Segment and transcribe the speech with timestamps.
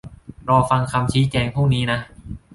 [0.47, 1.99] รอฟังคำชี้แจงพรุ่งนี้นะ